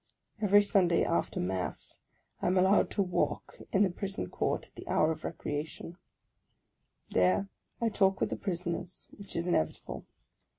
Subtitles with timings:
[0.41, 1.99] Every Sunday after Mass
[2.41, 5.95] I am allowed to walk in the Prison court at the hour of recreation;
[7.09, 10.07] there I talk with the pris oners, which is inevitable.